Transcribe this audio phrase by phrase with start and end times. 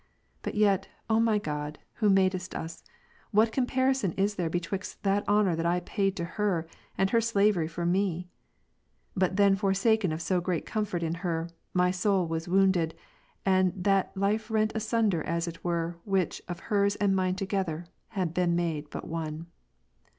[0.41, 2.83] But yet, O my God, Who madest us,
[3.29, 7.67] what comparison is there betwixt that honour that I paid to her, and her slavery
[7.67, 8.27] for me?
[9.15, 12.95] Being then for saken of so great comfort in her, my soul was wounded,
[13.45, 18.33] and that life rent asunder as it were, which, of hers and mine together, had
[18.33, 19.45] been made but one.